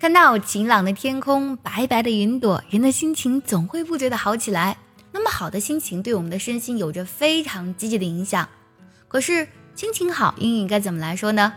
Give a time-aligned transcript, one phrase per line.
[0.00, 4.78] 看到晴朗的天空、白白的云朵，人的心情总会不觉得好起来。
[5.12, 8.48] 那么好的心情对我们的身心有着非常积极的影响。
[9.08, 11.52] 可是心情好，英语该怎么来说呢？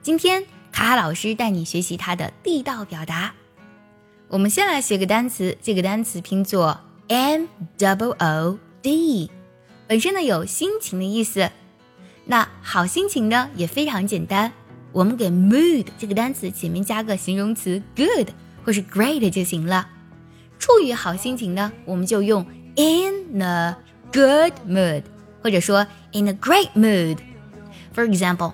[0.00, 0.42] 今天
[0.72, 3.34] 卡卡老师带你学习它的地道表达。
[4.28, 7.44] 我们先来学个单词，这个单词拼作 M
[7.76, 9.30] D O O D
[9.86, 11.50] 本身呢有心情的意思。
[12.24, 14.50] 那好心情呢也非常简单，
[14.91, 18.29] 我们给 mood 这个单词前面加个形容词 good
[18.63, 19.87] 或是 great 就行了。
[20.59, 23.75] 处于好心情呢，我们就用 in a
[24.11, 25.03] good mood，
[25.43, 28.53] 或者说 in a great mood。For example,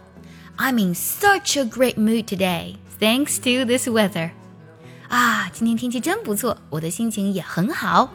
[0.58, 4.32] I'm in such a great mood today, thanks to this weather.
[5.08, 8.14] 啊，今天天气真不错，我的心情也很好。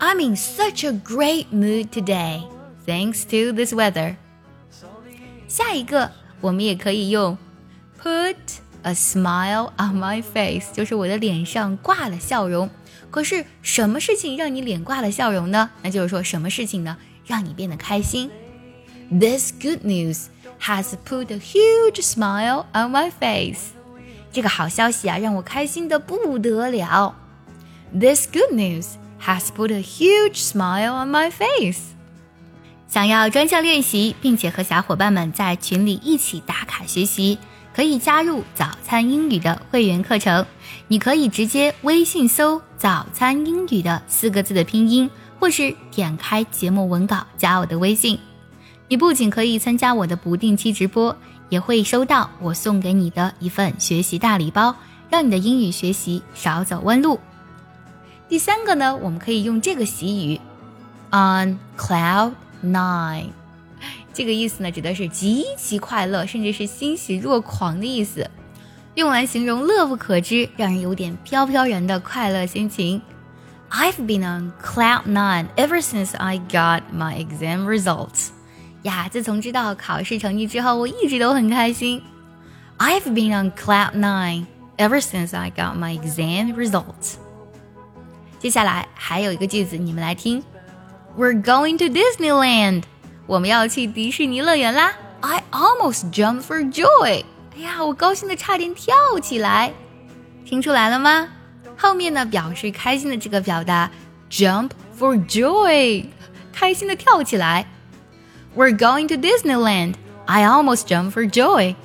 [0.00, 2.42] I'm in such a great mood today,
[2.86, 4.16] thanks to this weather.
[5.46, 7.36] 下一个， 我们也可以用
[8.02, 8.36] put
[8.82, 12.68] a smile on my face，就是我的脸上挂了笑容。
[13.10, 15.70] 可是什么事情让你脸挂了笑容呢？
[15.82, 18.30] 那就是说什么事情呢，让你变得开心？
[19.10, 20.26] This good news
[20.60, 23.72] has put a huge smile on my face.
[24.32, 27.14] 这个好消息啊，让我开心的不得了。
[27.92, 28.86] This good news
[29.20, 31.92] has put a huge smile on my face。
[32.97, 37.37] 想要专项练习，并且和小伙伴们在群里一起打卡学习，
[37.71, 40.43] 可以加入早餐英语的会员课程。
[40.87, 45.07] 你可以直接微信搜“早餐英语”的四个字的拼音，
[45.39, 48.17] 或是点开节目文稿加我的微信。
[48.87, 51.15] 你不仅可以参加我的不定期直播。
[51.49, 54.75] 也会收到我送给你的一份学习大礼包，
[55.11, 57.19] 让你的英语学习少走弯路。
[58.27, 60.41] 第三个呢，我们可以用这个习语
[61.11, 62.31] ，on cloud
[62.64, 63.26] nine，
[64.12, 68.30] 这个意思呢，指的是极其快乐，甚至是欣喜若狂的意思，
[68.94, 73.00] 用来形容乐不可支，让人有点飘飘然的快乐心情。
[73.70, 78.28] I've been on cloud nine ever since I got my exam results.
[78.82, 82.02] 呀，自从知道考试成绩之后，我一直都很开心。
[82.78, 84.46] I've been on cloud nine
[84.76, 87.14] ever since I got my exam results。
[88.38, 90.42] 接下来还有一个句子，你们来听
[91.17, 92.83] we're going to Disneyland.
[93.25, 97.25] 我们要去迪士尼乐园啦！I almost jumped for joy.
[97.55, 99.73] 哎呀，我高兴的差点跳起来。
[100.45, 101.27] 听出来了吗？
[101.75, 103.89] 后面呢，表示开心的这个表达
[104.29, 106.05] ，jump for joy，
[106.53, 107.65] 开心的跳起来。
[108.55, 109.95] We're going to Disneyland.
[110.25, 111.75] I almost jumped for joy.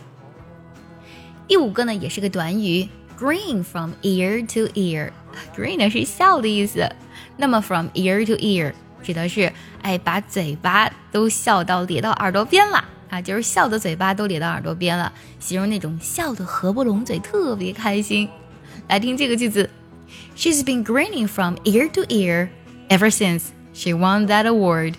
[1.48, 2.88] 第五个呢，也是个短语
[3.18, 5.10] ，grin from ear to ear。
[5.56, 6.90] grin 呢是笑的意思，
[7.38, 8.74] 那么 from ear to ear。
[9.03, 9.51] 指的是
[9.81, 18.27] 哎把嘴巴都笑到咧到耳朵边了啊，就是笑的嘴巴都咧到耳朵边了，形容那种笑得合不拢嘴，特别开心。
[18.89, 19.69] 来听这个句子，
[20.35, 22.49] She's been grinning from ear to ear
[22.89, 24.95] ever since she won that award.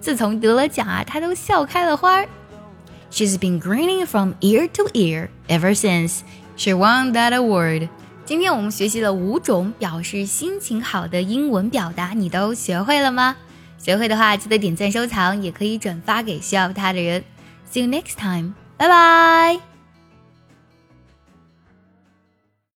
[0.00, 2.24] 自从得了奖啊，她都笑开了花。
[3.10, 6.20] She's been grinning from ear to ear ever since
[6.56, 7.88] she won that award。
[8.25, 13.35] 今天我们学习了五种表示心情好的英文表达，你都学会了吗？
[13.77, 17.23] 学会的话，记得点赞收藏，也可以转发给需要它的人。
[17.71, 19.74] See you next time，拜拜。